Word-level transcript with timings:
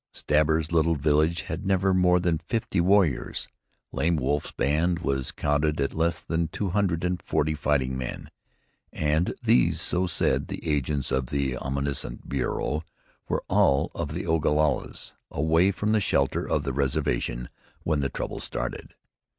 Stabber's 0.13 0.71
little 0.71 0.95
village 0.95 1.41
had 1.43 1.63
never 1.63 1.93
more 1.93 2.19
than 2.19 2.39
fifty 2.39 2.81
warriors. 2.81 3.47
Lame 3.91 4.15
Wolf's 4.15 4.51
band 4.51 4.97
was 4.97 5.31
counted 5.31 5.79
at 5.79 5.93
less 5.93 6.17
than 6.19 6.47
two 6.47 6.71
hundred 6.71 7.03
and 7.03 7.21
forty 7.21 7.53
fighting 7.53 7.95
men, 7.99 8.31
and 8.91 9.35
these, 9.43 9.79
so 9.79 10.07
said 10.07 10.47
the 10.47 10.67
agents 10.67 11.11
of 11.11 11.27
the 11.27 11.55
omniscient 11.55 12.27
Bureau, 12.27 12.83
were 13.29 13.43
all 13.47 13.91
the 14.09 14.25
Ogalallas 14.25 15.13
away 15.29 15.69
from 15.71 15.91
the 15.91 16.01
shelter 16.01 16.49
of 16.49 16.63
the 16.63 16.73
reservation 16.73 17.47
when 17.83 17.99
the 17.99 18.09
trouble 18.09 18.39
started. 18.39 18.95